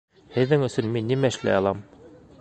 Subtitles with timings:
[0.37, 1.87] Һеҙҙең өсөн мин нимә эшләй алам?